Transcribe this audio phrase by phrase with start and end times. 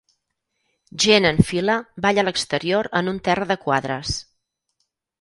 [1.05, 4.19] Gent en fila balla a l'exterior en un terra de quadres.